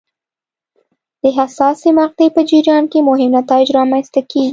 [1.21, 4.49] د حساسې مقطعې په جریان کې مهم نتایج رامنځته کېږي.